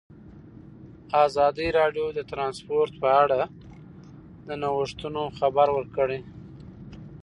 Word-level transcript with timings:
ازادي 1.25 1.67
راډیو 1.79 2.07
د 2.13 2.19
ترانسپورټ 2.31 2.91
په 3.01 3.09
اړه 3.23 3.41
د 4.47 4.49
نوښتونو 4.61 5.23
خبر 5.37 5.67
ورکړی. 5.77 6.19